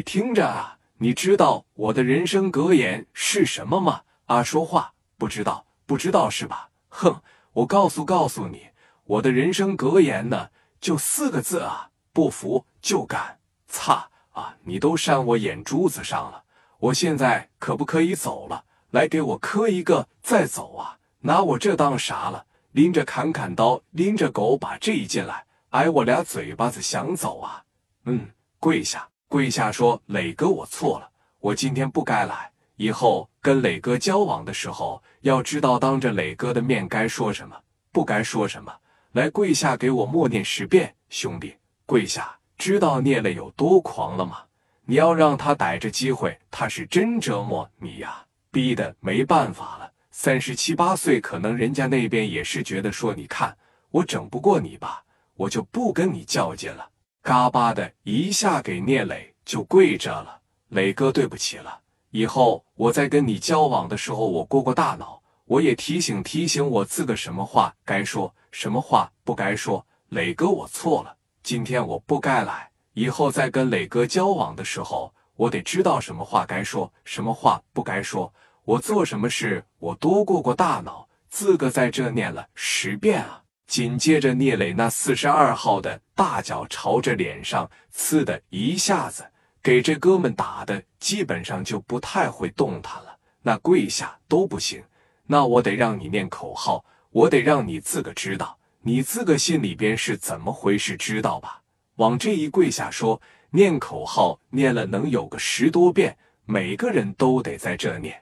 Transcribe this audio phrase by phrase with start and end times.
[0.00, 4.00] 你听着啊，你知道我的人生格言是什么吗？
[4.24, 6.70] 啊，说话不知道，不知道是吧？
[6.88, 7.20] 哼，
[7.52, 8.68] 我告诉告诉你，
[9.04, 10.48] 我的人生格言呢，
[10.80, 13.40] 就四个字啊，不服就干。
[13.68, 16.44] 擦啊，你都扇我眼珠子上了，
[16.78, 18.64] 我现在可不可以走了？
[18.92, 20.96] 来给我磕一个再走啊！
[21.20, 22.46] 拿我这当啥了？
[22.72, 27.62] 拎着砍砍刀，拎着狗把这一进来，挨我俩嘴巴子想走啊？
[28.06, 31.08] 嗯，跪下，跪下说，磊哥，我错了，
[31.38, 37.56] 我今天不该来，以后跟磊哥交往的时候，要知道当着磊哥的面该说什么，
[37.92, 38.74] 不该说什么。
[39.12, 41.54] 来跪下给我默念十遍，兄弟，
[41.86, 42.36] 跪下！
[42.58, 44.38] 知道聂磊有多狂了吗？
[44.84, 49.88] 你要让他逮着机会，他是真折磨你呀，逼得没办法了。
[50.10, 53.56] 三十七八岁，可能人家那边也是觉得说，你看
[53.92, 55.04] 我整不过你吧，
[55.36, 56.88] 我就不跟你较劲了。
[57.22, 69.84] 嘎巴的一下给聂磊就跪着了，磊哥对不起了，以后我在跟你交往的时候，我过过大脑，我也提醒提醒我自个什么话该说，什么话不该说。
[70.08, 78.32] 磊哥，我错了，今天我不该来，以后再跟磊哥交往的时候，我得知道什么话该说，什么话不该说。
[78.64, 83.42] 我做什么事，我多过过大脑，自个在这念了十遍啊！
[83.70, 89.24] 紧接着，聂磊那四十二号的大脚朝着脸上刺的一下子，
[89.62, 93.16] 给这哥们打的基本上就不太会动弹了。
[93.42, 94.82] 那跪下都不行，
[95.24, 101.62] 那我得让你念口号，我得让你自个知道，你自个心里边是怎么回事，知道吧？
[101.94, 108.20] 往这一跪下说，念口号，念了能有个十多遍，每个人都得在这念。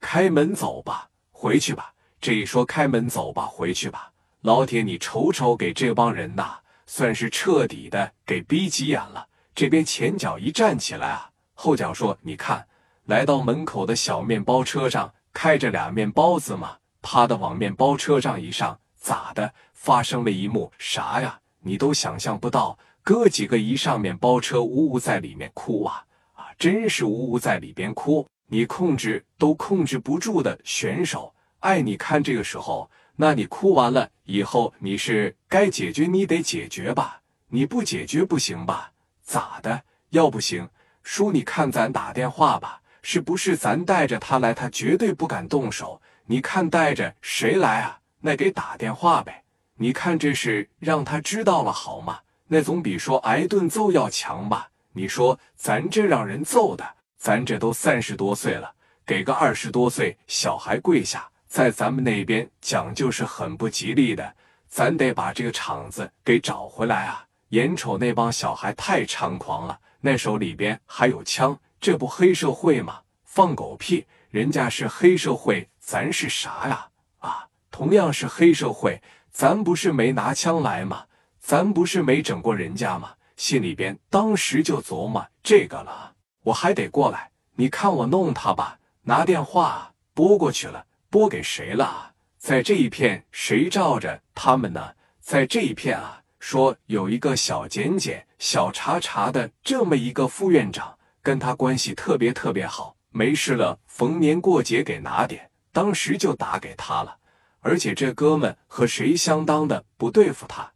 [0.00, 1.94] 开门走吧，回去吧。
[2.20, 4.10] 这一说开门走吧，回去吧。
[4.44, 9.26] 老铁，你瞅瞅，给这帮人呐，算是彻底的给逼急眼了。
[9.54, 12.66] 这边前脚一站起来啊，后脚说：“你看，
[13.06, 19.50] 来到门口的小面包车上，开着俩面包子嘛，啪的往面包车上一上，咋的？
[19.72, 21.40] 发生了一幕啥呀？
[21.60, 22.78] 你都想象不到。
[23.02, 26.04] 哥几个一上面包车，呜呜在里面哭啊
[26.34, 37.20] 啊，真是呜呜在里边哭。”你控制都控制不住的选手，哎，你看这个时候，那你哭完了以后，你是该解决你得解决吧？
[37.48, 38.92] 你不解决不行吧？
[39.22, 39.82] 咋的？
[40.10, 40.68] 要不行，
[41.02, 43.56] 叔，你看咱打电话吧，是不是？
[43.56, 46.00] 咱带着他来，他绝对不敢动手。
[46.26, 47.98] 你看带着谁来啊？
[48.20, 49.44] 那给打电话呗。
[49.76, 52.20] 你看这是让他知道了好吗？
[52.48, 54.68] 那总比说挨顿揍要强吧？
[54.92, 56.94] 你说咱这让人揍的。
[57.16, 58.74] 咱这都三十多岁了，
[59.06, 64.34] 给个二十多岁小孩跪下，在咱们那边讲究是很不吉利的。
[64.66, 67.24] 咱得把这个场子给找回来啊！
[67.50, 72.98] 眼瞅那帮小孩太猖狂了，那手里边还有枪，这不黑社会吗？
[73.22, 74.04] 放狗屁！
[74.30, 76.88] 人家是黑社会，咱是啥呀？
[77.20, 79.00] 啊，同样是黑社会，
[79.30, 81.04] 咱不是没拿枪来吗？
[81.38, 83.12] 咱不是没整过人家吗？
[83.36, 86.12] 心里边当时就琢磨这个了。
[86.42, 88.76] 我还得过来，你看我弄他吧。
[89.02, 92.10] 拿电话拨过去了，拨给谁了？
[92.38, 94.94] 在这一片谁罩着他们呢？
[95.20, 107.16] 在这一片啊，说有一个小简简、小查查的这么一个副院长，跟他关系特别特别好，没事了逢年过节给拿点，当时就打给他了。
[107.60, 110.72] 而且这哥们和谁相当的不对付他？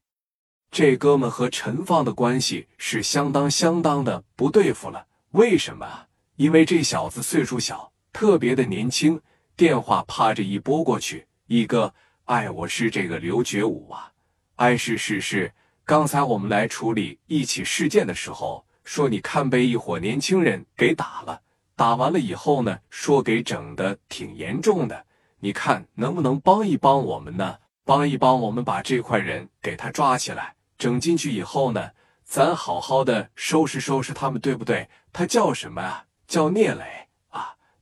[0.71, 5.04] 这哥们和陈放的关系是相当相当的不对付了。
[5.32, 6.06] 为什么啊？
[6.37, 9.21] 因为这小子岁数小，特别的年轻。
[9.59, 11.93] 电话啪着一拨过去，一哥，
[12.27, 14.13] 哎，我是这个刘觉武啊。
[14.55, 15.53] 哎，是是是，
[15.85, 21.41] 刚才我们来处理一起事件的时候，说你看被一伙年轻人给打了，
[21.75, 25.05] 打完了以后呢，说给整的挺严重的。
[25.41, 27.59] 你看能不能帮一帮我们呢？
[27.85, 31.91] 帮一帮我们把这块人给他抓起来，整进去以后呢？
[32.25, 34.89] 咱好好的收拾收拾他们，对不对？
[35.13, 36.05] 他叫什么啊？
[36.28, 37.08] 叫聂磊！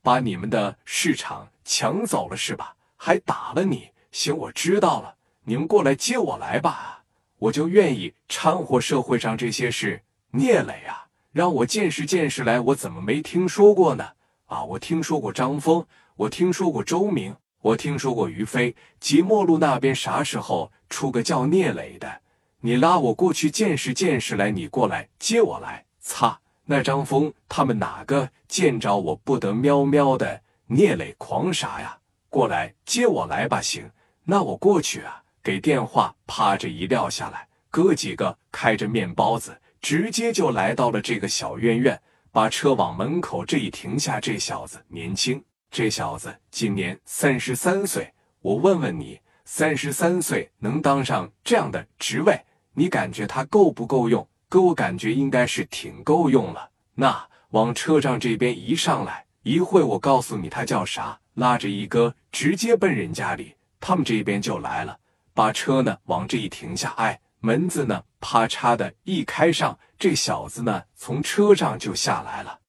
[0.07, 2.73] 把你们的市场抢走了是吧？
[2.95, 3.89] 还打了你。
[4.09, 5.13] 行，我知道了。
[5.43, 7.03] 你们过来接我来吧，
[7.37, 10.01] 我就愿意掺和社会上这些事。
[10.31, 14.11] 聂磊啊，让我见识见识来，我怎么没听说过呢？
[14.45, 18.73] 啊，我听说过张峰，我听说过周明，我听说过于飞。
[19.01, 22.21] 即墨路那边啥时候出个叫聂磊的？
[22.61, 25.83] 你拉我过去见识见识来，你过来接我来。
[25.99, 30.41] 擦，那张峰他们哪个见着我不得喵喵的？
[30.65, 31.97] 聂磊狂啥呀？
[32.29, 33.61] 过来接我来吧。
[33.61, 33.89] 行，
[34.25, 35.23] 那我过去啊。
[35.41, 41.97] 给电话，啪着一撂下来，哥几个开着面包子，直接就来到了这个小院院，
[42.33, 44.19] 把把车往门口这一停下。
[44.19, 48.13] 这小子年轻，这小子今年三十三岁。
[48.41, 52.39] 我问问你，三十三岁能当上这样的职位，
[52.73, 54.27] 你感觉他够不够用？
[54.49, 56.69] 哥，我感觉应该是挺够用了。
[56.95, 63.55] 那往车上这边一上来，一会我告诉你他叫啥，拉着一哥直接奔人家里。
[63.79, 64.97] 他们这边就来了，
[65.33, 72.59] 把车呢往这一停下，哎，门子呢啪嚓的一开上，这小子呢从车上就下来了，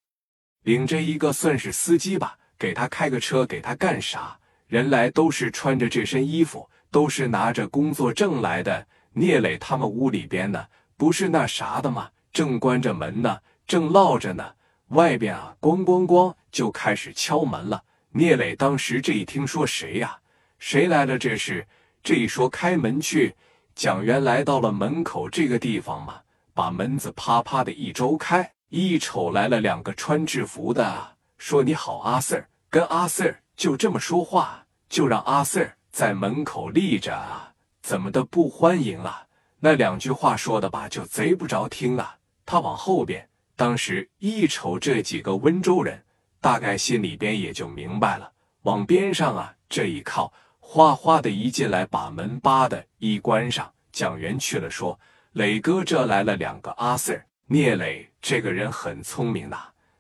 [0.65, 4.37] 领着一个算是司机吧，给他开个车，给他干啥？
[4.67, 8.87] 人来都是穿着这身衣服，都是拿着工作证来的。
[9.15, 10.67] 聂磊他们屋里边呢，
[10.99, 12.11] 不是那啥的吗？
[12.33, 14.45] 正关着门呢，正唠着呢，
[14.89, 17.85] 外边啊，咣咣咣就开始敲门了。
[18.11, 20.19] 聂磊当时这一听说谁呀？
[20.59, 21.17] 谁来了？
[21.17, 21.65] 这是
[22.03, 23.37] 这一说开门去，
[23.77, 26.17] 蒋元来到了门口这个地方嘛，
[26.53, 39.28] 把门子啪啪的一周开，一瞅来了两个穿制服的，说你好，阿 Sir，跟阿 Sir 就这么说话，就让阿 Sir 在门口立着，怎么的不欢迎啊？
[39.61, 42.17] 那两句话说的吧，就贼不着听啊。
[42.47, 46.03] 他往后边，当时一瞅这几个温州人，
[46.41, 48.31] 大概心里边也就明白了，
[48.63, 50.33] 往边上啊这一靠。
[50.61, 53.73] 哗哗的一进来，把门叭的一关上。
[53.91, 54.99] 蒋元去了，说
[55.33, 59.57] ：“磊哥，这来了两个阿 Sir。”聂磊这个人很聪明的，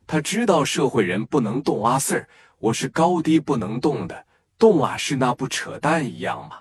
[0.06, 2.26] 他知道社会人不能动阿 Sir，
[2.58, 4.26] 我是高低不能动的，
[4.58, 6.58] 动啊是那不扯淡一样吗？